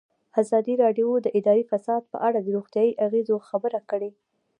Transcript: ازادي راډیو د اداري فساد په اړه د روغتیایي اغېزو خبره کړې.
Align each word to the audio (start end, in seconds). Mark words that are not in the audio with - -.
ازادي 0.41 0.73
راډیو 0.83 1.09
د 1.21 1.27
اداري 1.39 1.63
فساد 1.71 2.01
په 2.11 2.17
اړه 2.27 2.39
د 2.41 2.47
روغتیایي 2.55 2.93
اغېزو 3.05 3.35
خبره 3.49 3.79
کړې. 3.89 4.11